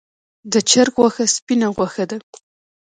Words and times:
د 0.51 0.53
چرګ 0.69 0.93
غوښه 1.01 1.25
سپینه 1.35 1.67
غوښه 1.75 2.03
ده 2.09 2.17